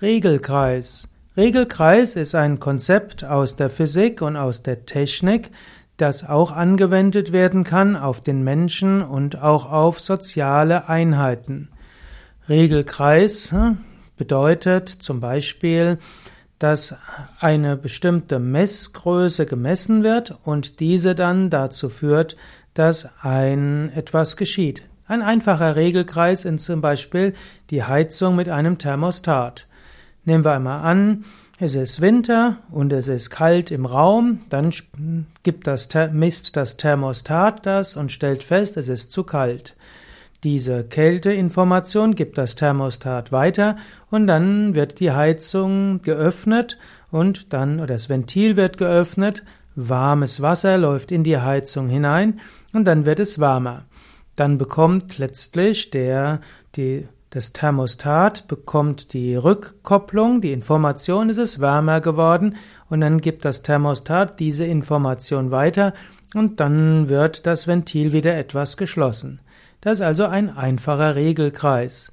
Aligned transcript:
Regelkreis. 0.00 1.08
Regelkreis 1.36 2.14
ist 2.14 2.36
ein 2.36 2.60
Konzept 2.60 3.24
aus 3.24 3.56
der 3.56 3.68
Physik 3.68 4.22
und 4.22 4.36
aus 4.36 4.62
der 4.62 4.86
Technik, 4.86 5.50
das 5.96 6.24
auch 6.24 6.52
angewendet 6.52 7.32
werden 7.32 7.64
kann 7.64 7.96
auf 7.96 8.20
den 8.20 8.44
Menschen 8.44 9.02
und 9.02 9.42
auch 9.42 9.72
auf 9.72 9.98
soziale 9.98 10.88
Einheiten. 10.88 11.70
Regelkreis 12.48 13.50
hm, 13.50 13.78
bedeutet 14.16 14.88
zum 14.88 15.18
Beispiel, 15.18 15.98
dass 16.60 16.94
eine 17.40 17.76
bestimmte 17.76 18.38
Messgröße 18.38 19.46
gemessen 19.46 20.04
wird 20.04 20.38
und 20.44 20.78
diese 20.78 21.16
dann 21.16 21.50
dazu 21.50 21.88
führt, 21.88 22.36
dass 22.72 23.08
ein 23.20 23.90
etwas 23.96 24.36
geschieht. 24.36 24.84
Ein 25.08 25.22
einfacher 25.22 25.74
Regelkreis 25.74 26.44
ist 26.44 26.64
zum 26.64 26.80
Beispiel 26.80 27.32
die 27.70 27.82
Heizung 27.82 28.36
mit 28.36 28.48
einem 28.48 28.78
Thermostat. 28.78 29.67
Nehmen 30.28 30.44
wir 30.44 30.52
einmal 30.52 30.82
an, 30.82 31.24
es 31.58 31.74
ist 31.74 32.02
Winter 32.02 32.58
und 32.70 32.92
es 32.92 33.08
ist 33.08 33.30
kalt 33.30 33.70
im 33.70 33.86
Raum, 33.86 34.40
dann 34.50 34.74
gibt 35.42 35.66
das, 35.66 35.88
misst 36.12 36.54
das 36.54 36.76
Thermostat 36.76 37.64
das 37.64 37.96
und 37.96 38.12
stellt 38.12 38.42
fest, 38.42 38.76
es 38.76 38.90
ist 38.90 39.10
zu 39.10 39.24
kalt. 39.24 39.74
Diese 40.44 40.84
Kälteinformation 40.84 42.14
gibt 42.14 42.36
das 42.36 42.56
Thermostat 42.56 43.32
weiter 43.32 43.76
und 44.10 44.26
dann 44.26 44.74
wird 44.74 45.00
die 45.00 45.12
Heizung 45.12 46.02
geöffnet 46.02 46.76
und 47.10 47.54
dann, 47.54 47.78
oder 47.78 47.94
das 47.94 48.10
Ventil 48.10 48.58
wird 48.58 48.76
geöffnet, 48.76 49.44
warmes 49.76 50.42
Wasser 50.42 50.76
läuft 50.76 51.10
in 51.10 51.24
die 51.24 51.38
Heizung 51.38 51.88
hinein 51.88 52.38
und 52.74 52.84
dann 52.84 53.06
wird 53.06 53.18
es 53.18 53.38
wärmer. 53.38 53.86
Dann 54.36 54.58
bekommt 54.58 55.16
letztlich 55.16 55.88
der, 55.88 56.42
die, 56.76 57.08
das 57.30 57.52
Thermostat 57.52 58.48
bekommt 58.48 59.12
die 59.12 59.36
Rückkopplung, 59.36 60.40
die 60.40 60.52
Information, 60.52 61.28
es 61.28 61.36
ist 61.36 61.60
wärmer 61.60 62.00
geworden 62.00 62.56
und 62.88 63.02
dann 63.02 63.20
gibt 63.20 63.44
das 63.44 63.62
Thermostat 63.62 64.40
diese 64.40 64.64
Information 64.64 65.50
weiter 65.50 65.92
und 66.34 66.60
dann 66.60 67.08
wird 67.08 67.46
das 67.46 67.66
Ventil 67.66 68.12
wieder 68.12 68.36
etwas 68.36 68.76
geschlossen. 68.76 69.40
Das 69.80 69.98
ist 69.98 70.02
also 70.02 70.24
ein 70.24 70.56
einfacher 70.56 71.16
Regelkreis. 71.16 72.12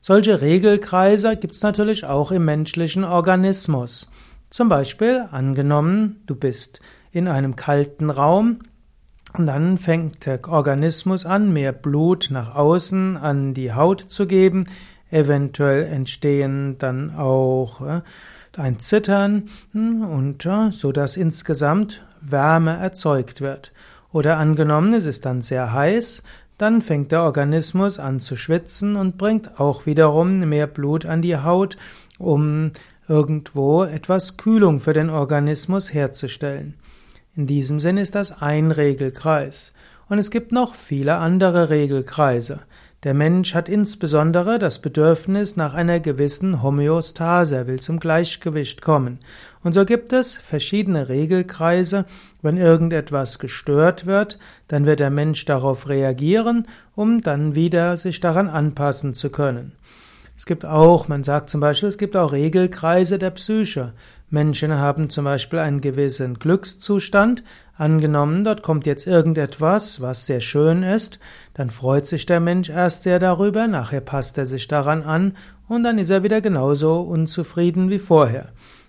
Solche 0.00 0.40
Regelkreise 0.40 1.36
gibt 1.36 1.54
es 1.54 1.62
natürlich 1.62 2.04
auch 2.04 2.30
im 2.32 2.44
menschlichen 2.44 3.04
Organismus. 3.04 4.08
Zum 4.50 4.68
Beispiel 4.68 5.24
angenommen, 5.30 6.22
du 6.26 6.34
bist 6.34 6.80
in 7.12 7.28
einem 7.28 7.56
kalten 7.56 8.10
Raum 8.10 8.58
und 9.38 9.46
dann 9.46 9.76
fängt 9.76 10.26
der 10.26 10.48
Organismus 10.48 11.26
an, 11.26 11.52
mehr 11.52 11.72
Blut 11.72 12.28
nach 12.30 12.54
außen 12.54 13.16
an 13.16 13.52
die 13.52 13.72
Haut 13.72 14.00
zu 14.00 14.26
geben. 14.26 14.64
Eventuell 15.10 15.84
entstehen 15.84 16.76
dann 16.78 17.14
auch 17.14 17.80
äh, 17.80 18.00
ein 18.56 18.80
Zittern 18.80 19.48
hm, 19.72 20.02
und 20.02 20.46
äh, 20.46 20.70
so 20.72 20.90
dass 20.90 21.16
insgesamt 21.16 22.04
Wärme 22.20 22.76
erzeugt 22.76 23.40
wird. 23.40 23.72
Oder 24.12 24.38
angenommen, 24.38 24.94
es 24.94 25.04
ist 25.04 25.26
dann 25.26 25.42
sehr 25.42 25.72
heiß, 25.72 26.22
dann 26.56 26.80
fängt 26.80 27.12
der 27.12 27.22
Organismus 27.22 27.98
an 27.98 28.20
zu 28.20 28.36
schwitzen 28.36 28.96
und 28.96 29.18
bringt 29.18 29.60
auch 29.60 29.84
wiederum 29.84 30.40
mehr 30.40 30.66
Blut 30.66 31.04
an 31.04 31.20
die 31.20 31.36
Haut, 31.36 31.76
um 32.18 32.70
irgendwo 33.08 33.84
etwas 33.84 34.38
Kühlung 34.38 34.80
für 34.80 34.94
den 34.94 35.10
Organismus 35.10 35.92
herzustellen. 35.92 36.74
In 37.36 37.46
diesem 37.46 37.80
Sinn 37.80 37.98
ist 37.98 38.14
das 38.14 38.40
ein 38.40 38.70
Regelkreis. 38.70 39.74
Und 40.08 40.18
es 40.18 40.30
gibt 40.30 40.52
noch 40.52 40.74
viele 40.74 41.16
andere 41.16 41.68
Regelkreise. 41.68 42.60
Der 43.02 43.12
Mensch 43.12 43.54
hat 43.54 43.68
insbesondere 43.68 44.58
das 44.58 44.80
Bedürfnis 44.80 45.54
nach 45.54 45.74
einer 45.74 46.00
gewissen 46.00 46.62
Homöostase, 46.62 47.56
er 47.56 47.66
will 47.66 47.78
zum 47.78 48.00
Gleichgewicht 48.00 48.80
kommen. 48.80 49.18
Und 49.62 49.74
so 49.74 49.84
gibt 49.84 50.14
es 50.14 50.34
verschiedene 50.34 51.10
Regelkreise. 51.10 52.06
Wenn 52.40 52.56
irgendetwas 52.56 53.38
gestört 53.38 54.06
wird, 54.06 54.38
dann 54.68 54.86
wird 54.86 55.00
der 55.00 55.10
Mensch 55.10 55.44
darauf 55.44 55.90
reagieren, 55.90 56.66
um 56.94 57.20
dann 57.20 57.54
wieder 57.54 57.98
sich 57.98 58.20
daran 58.20 58.48
anpassen 58.48 59.12
zu 59.12 59.28
können. 59.28 59.72
Es 60.36 60.44
gibt 60.44 60.66
auch, 60.66 61.08
man 61.08 61.24
sagt 61.24 61.48
zum 61.48 61.60
Beispiel, 61.60 61.88
es 61.88 61.96
gibt 61.96 62.16
auch 62.16 62.32
Regelkreise 62.32 63.18
der 63.18 63.30
Psyche. 63.30 63.94
Menschen 64.28 64.76
haben 64.76 65.08
zum 65.08 65.24
Beispiel 65.24 65.60
einen 65.60 65.80
gewissen 65.80 66.38
Glückszustand. 66.38 67.44
Angenommen, 67.76 68.42
dort 68.42 68.62
kommt 68.62 68.86
jetzt 68.86 69.06
irgendetwas, 69.06 70.00
was 70.00 70.26
sehr 70.26 70.40
schön 70.40 70.82
ist, 70.82 71.20
dann 71.54 71.70
freut 71.70 72.06
sich 72.06 72.26
der 72.26 72.40
Mensch 72.40 72.70
erst 72.70 73.02
sehr 73.02 73.18
darüber, 73.18 73.66
nachher 73.66 74.00
passt 74.00 74.38
er 74.38 74.46
sich 74.46 74.66
daran 74.66 75.02
an 75.02 75.34
und 75.68 75.82
dann 75.82 75.98
ist 75.98 76.10
er 76.10 76.22
wieder 76.22 76.40
genauso 76.40 77.00
unzufrieden 77.00 77.90
wie 77.90 77.98
vorher. 77.98 78.48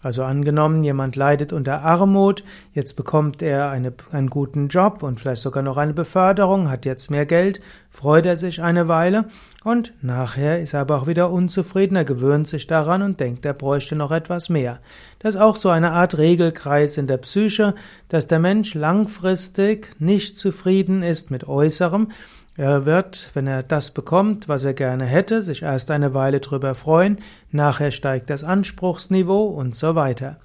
Also 0.00 0.22
angenommen, 0.22 0.84
jemand 0.84 1.16
leidet 1.16 1.52
unter 1.52 1.82
Armut, 1.82 2.44
jetzt 2.72 2.94
bekommt 2.94 3.42
er 3.42 3.70
eine, 3.70 3.92
einen 4.12 4.30
guten 4.30 4.68
Job 4.68 5.02
und 5.02 5.18
vielleicht 5.18 5.42
sogar 5.42 5.64
noch 5.64 5.76
eine 5.76 5.92
Beförderung, 5.92 6.70
hat 6.70 6.86
jetzt 6.86 7.10
mehr 7.10 7.26
Geld, 7.26 7.60
freut 7.90 8.24
er 8.24 8.36
sich 8.36 8.62
eine 8.62 8.86
Weile 8.86 9.24
und 9.64 9.92
nachher 10.00 10.60
ist 10.60 10.74
er 10.74 10.82
aber 10.82 11.02
auch 11.02 11.08
wieder 11.08 11.32
unzufrieden, 11.32 11.96
er 11.96 12.04
gewöhnt 12.04 12.46
sich 12.46 12.68
daran 12.68 13.02
und 13.02 13.18
denkt, 13.18 13.44
er 13.44 13.54
bräuchte 13.54 13.96
noch 13.96 14.12
etwas 14.12 14.48
mehr. 14.48 14.78
Das 15.18 15.34
ist 15.34 15.40
auch 15.40 15.56
so 15.56 15.68
eine 15.68 15.90
Art 15.90 16.16
Regelkreis 16.16 16.96
in 16.96 17.08
der 17.08 17.16
Psyche, 17.16 17.74
dass 18.08 18.28
der 18.28 18.38
Mensch 18.38 18.74
langfristig 18.74 19.96
nicht 19.98 20.38
zufrieden 20.38 21.02
ist 21.02 21.32
mit 21.32 21.48
Äußerem, 21.48 22.12
er 22.58 22.86
wird, 22.86 23.30
wenn 23.34 23.46
er 23.46 23.62
das 23.62 23.92
bekommt, 23.92 24.48
was 24.48 24.64
er 24.64 24.74
gerne 24.74 25.04
hätte, 25.04 25.42
sich 25.42 25.62
erst 25.62 25.92
eine 25.92 26.12
Weile 26.12 26.40
drüber 26.40 26.74
freuen, 26.74 27.20
nachher 27.52 27.92
steigt 27.92 28.30
das 28.30 28.42
Anspruchsniveau 28.42 29.44
und 29.44 29.76
so 29.76 29.94
weiter. 29.94 30.38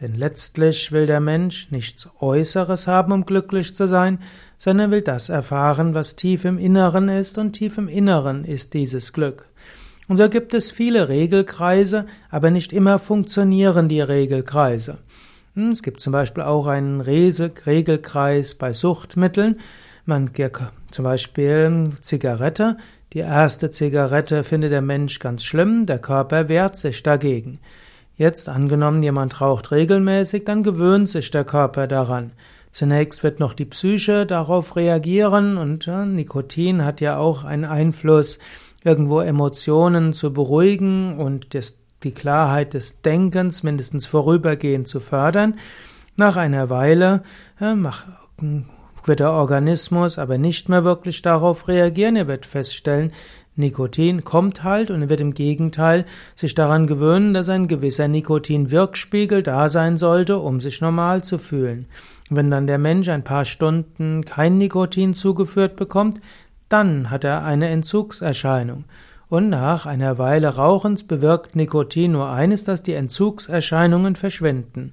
Denn 0.00 0.14
letztlich 0.14 0.92
will 0.92 1.06
der 1.06 1.18
Mensch 1.18 1.72
nichts 1.72 2.08
Äußeres 2.20 2.86
haben, 2.86 3.10
um 3.10 3.26
glücklich 3.26 3.74
zu 3.74 3.88
sein, 3.88 4.20
sondern 4.58 4.92
will 4.92 5.02
das 5.02 5.28
erfahren, 5.28 5.92
was 5.92 6.14
tief 6.14 6.44
im 6.44 6.56
Inneren 6.56 7.08
ist, 7.08 7.36
und 7.36 7.54
tief 7.54 7.78
im 7.78 7.88
Inneren 7.88 8.44
ist 8.44 8.72
dieses 8.72 9.12
Glück. 9.12 9.46
Und 10.06 10.18
so 10.18 10.28
gibt 10.28 10.54
es 10.54 10.70
viele 10.70 11.08
Regelkreise, 11.08 12.06
aber 12.30 12.52
nicht 12.52 12.72
immer 12.72 13.00
funktionieren 13.00 13.88
die 13.88 14.00
Regelkreise. 14.00 14.98
Es 15.56 15.82
gibt 15.82 16.00
zum 16.00 16.12
Beispiel 16.12 16.42
auch 16.42 16.66
einen 16.66 17.00
Regelkreis 17.00 18.56
bei 18.56 18.74
Suchtmitteln. 18.74 19.58
Man 20.04 20.30
zum 20.90 21.04
Beispiel 21.04 21.84
Zigarette. 22.02 22.76
Die 23.14 23.20
erste 23.20 23.70
Zigarette 23.70 24.44
findet 24.44 24.72
der 24.72 24.82
Mensch 24.82 25.18
ganz 25.18 25.44
schlimm, 25.44 25.86
der 25.86 25.98
Körper 25.98 26.50
wehrt 26.50 26.76
sich 26.76 27.02
dagegen. 27.02 27.58
Jetzt 28.16 28.50
angenommen, 28.50 29.02
jemand 29.02 29.40
raucht 29.40 29.72
regelmäßig, 29.72 30.44
dann 30.44 30.62
gewöhnt 30.62 31.08
sich 31.08 31.30
der 31.30 31.44
Körper 31.44 31.86
daran. 31.86 32.32
Zunächst 32.70 33.22
wird 33.22 33.40
noch 33.40 33.54
die 33.54 33.64
Psyche 33.64 34.26
darauf 34.26 34.76
reagieren 34.76 35.56
und 35.56 35.86
ja, 35.86 36.04
Nikotin 36.04 36.84
hat 36.84 37.00
ja 37.00 37.16
auch 37.16 37.44
einen 37.44 37.64
Einfluss, 37.64 38.38
irgendwo 38.84 39.20
Emotionen 39.20 40.12
zu 40.12 40.32
beruhigen 40.32 41.18
und 41.18 41.54
das, 41.54 41.78
die 42.02 42.12
Klarheit 42.12 42.74
des 42.74 43.02
Denkens 43.02 43.62
mindestens 43.62 44.06
vorübergehend 44.06 44.88
zu 44.88 45.00
fördern. 45.00 45.56
Nach 46.16 46.36
einer 46.36 46.70
Weile 46.70 47.22
mach, 47.60 48.04
wird 49.04 49.20
der 49.20 49.32
Organismus 49.32 50.18
aber 50.18 50.38
nicht 50.38 50.68
mehr 50.68 50.84
wirklich 50.84 51.22
darauf 51.22 51.68
reagieren. 51.68 52.16
Er 52.16 52.26
wird 52.26 52.46
feststellen, 52.46 53.12
Nikotin 53.56 54.22
kommt 54.22 54.64
halt 54.64 54.90
und 54.90 55.02
er 55.02 55.08
wird 55.08 55.22
im 55.22 55.32
Gegenteil 55.32 56.04
sich 56.34 56.54
daran 56.54 56.86
gewöhnen, 56.86 57.32
dass 57.32 57.48
ein 57.48 57.68
gewisser 57.68 58.06
Nikotin-Wirkspiegel 58.06 59.42
da 59.42 59.68
sein 59.70 59.96
sollte, 59.96 60.38
um 60.38 60.60
sich 60.60 60.82
normal 60.82 61.24
zu 61.24 61.38
fühlen. 61.38 61.86
Wenn 62.28 62.50
dann 62.50 62.66
der 62.66 62.78
Mensch 62.78 63.08
ein 63.08 63.24
paar 63.24 63.46
Stunden 63.46 64.24
kein 64.24 64.58
Nikotin 64.58 65.14
zugeführt 65.14 65.76
bekommt, 65.76 66.20
dann 66.68 67.10
hat 67.10 67.24
er 67.24 67.44
eine 67.44 67.68
Entzugserscheinung. 67.68 68.84
Und 69.28 69.48
nach 69.48 69.86
einer 69.86 70.18
Weile 70.18 70.54
Rauchens 70.56 71.04
bewirkt 71.04 71.56
Nikotin 71.56 72.12
nur 72.12 72.30
eines, 72.30 72.64
dass 72.64 72.82
die 72.82 72.92
Entzugserscheinungen 72.92 74.14
verschwinden. 74.14 74.92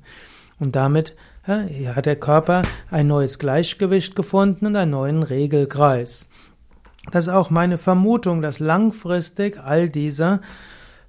Und 0.59 0.75
damit 0.75 1.15
ja, 1.45 1.95
hat 1.95 2.05
der 2.05 2.15
Körper 2.15 2.63
ein 2.89 3.07
neues 3.07 3.37
Gleichgewicht 3.37 4.15
gefunden 4.15 4.65
und 4.65 4.75
einen 4.75 4.91
neuen 4.91 5.23
Regelkreis. 5.23 6.27
Das 7.11 7.25
ist 7.25 7.33
auch 7.33 7.49
meine 7.49 7.77
Vermutung, 7.77 8.41
dass 8.41 8.59
langfristig 8.59 9.59
all 9.59 9.89
diese, 9.89 10.39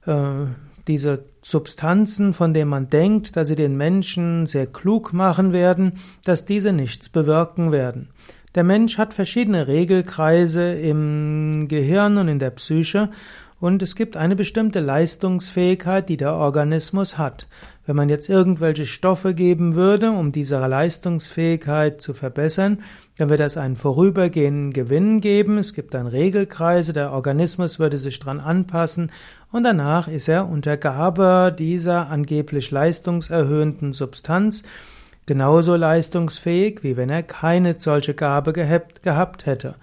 äh, 0.07 0.47
diese 0.89 1.25
Substanzen, 1.41 2.35
von 2.35 2.53
denen 2.53 2.71
man 2.71 2.91
denkt, 2.91 3.37
dass 3.37 3.49
sie 3.49 3.57
den 3.57 3.77
Menschen 3.77 4.47
sehr 4.47 4.67
klug 4.67 5.13
machen 5.13 5.53
werden, 5.53 5.93
dass 6.25 6.47
diese 6.47 6.73
nichts 6.73 7.09
bewirken 7.09 7.71
werden. 7.71 8.09
Der 8.55 8.63
Mensch 8.63 8.99
hat 8.99 9.15
verschiedene 9.15 9.67
Regelkreise 9.67 10.75
im 10.75 11.67
Gehirn 11.67 12.19
und 12.19 12.29
in 12.29 12.39
der 12.39 12.51
Psyche 12.51 13.11
Und 13.59 13.83
es 13.83 13.97
gibt 13.97 14.17
eine 14.17 14.37
bestimmte 14.37 14.81
Leistungsfähigkeit, 14.81 16.09
die 16.09 16.19
der 16.19 16.35
Organismus 16.35 17.17
hat. 17.17 17.49
Wenn 17.87 17.97
man 17.97 18.09
jetzt 18.11 18.29
irgendwelche 18.29 18.85
Stoffe 18.85 19.35
geben 19.35 19.75
würde, 19.75 20.11
um 20.11 20.33
diese 20.33 20.59
Leistungsfähigkeit 20.59 22.01
zu 22.01 22.15
verbessern, 22.15 22.83
dann 23.17 23.31
wird 23.31 23.41
das 23.41 23.57
einen 23.57 23.77
vorübergehenden 23.77 24.73
Gewinn 24.73 25.21
geben. 25.21 25.59
Es 25.59 25.73
gibt 25.73 25.95
dann 25.95 26.07
Regelkreise, 26.07 26.93
der 26.93 27.13
Organismus 27.13 27.79
würde 27.79 27.97
sich 27.97 28.21
dran 28.21 28.39
anpassen 28.39 29.11
und 29.51 29.63
danach 29.63 30.09
ist 30.09 30.29
er 30.29 30.49
unter 30.49 30.77
Gabe 30.77 31.55
dieser 31.57 32.11
angeblich 32.11 32.71
leistungserhöhenden 32.71 33.93
Substanz 33.93 34.63
genauso 35.27 35.77
leistungsfähig, 35.77 36.83
wie 36.83 36.97
wenn 36.97 37.11
er 37.11 37.23
keine 37.23 37.77
solche 37.79 38.15
Gabe 38.15 38.53
gehabt 38.53 39.47
hätte. 39.47 39.75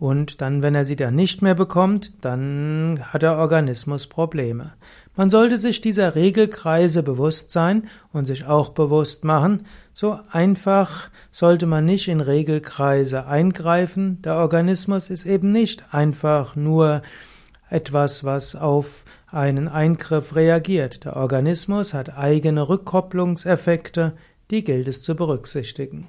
Und 0.00 0.40
dann, 0.40 0.62
wenn 0.62 0.74
er 0.74 0.86
sie 0.86 0.96
dann 0.96 1.14
nicht 1.14 1.42
mehr 1.42 1.54
bekommt, 1.54 2.24
dann 2.24 3.00
hat 3.02 3.20
der 3.20 3.36
Organismus 3.36 4.06
Probleme. 4.06 4.72
Man 5.14 5.28
sollte 5.28 5.58
sich 5.58 5.82
dieser 5.82 6.14
Regelkreise 6.14 7.02
bewusst 7.02 7.50
sein 7.50 7.86
und 8.10 8.24
sich 8.24 8.46
auch 8.46 8.70
bewusst 8.70 9.24
machen, 9.24 9.66
so 9.92 10.18
einfach 10.30 11.10
sollte 11.30 11.66
man 11.66 11.84
nicht 11.84 12.08
in 12.08 12.22
Regelkreise 12.22 13.26
eingreifen. 13.26 14.22
Der 14.22 14.36
Organismus 14.36 15.10
ist 15.10 15.26
eben 15.26 15.52
nicht 15.52 15.92
einfach 15.92 16.56
nur 16.56 17.02
etwas, 17.68 18.24
was 18.24 18.56
auf 18.56 19.04
einen 19.30 19.68
Eingriff 19.68 20.34
reagiert. 20.34 21.04
Der 21.04 21.16
Organismus 21.16 21.92
hat 21.92 22.16
eigene 22.16 22.70
Rückkopplungseffekte, 22.70 24.14
die 24.50 24.64
gilt 24.64 24.88
es 24.88 25.02
zu 25.02 25.14
berücksichtigen. 25.14 26.08